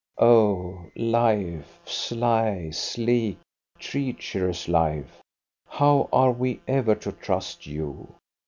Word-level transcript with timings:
Oh, 0.17 0.87
life, 0.95 1.79
sly, 1.85 2.71
sleek, 2.71 3.37
treacherous 3.77 4.67
life, 4.67 5.21
how 5.67 6.09
are 6.11 6.31
we 6.31 6.59
ever 6.67 6.95
to 6.95 7.11
trust 7.11 7.67
you? 7.67 8.07